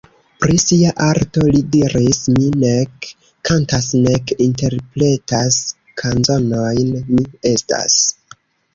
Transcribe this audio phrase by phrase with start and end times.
[0.43, 3.11] Pri sia arto li diris: "Mi nek
[3.51, 5.63] kantas nek interpretas
[6.05, 8.05] kanzonojn, mi estas.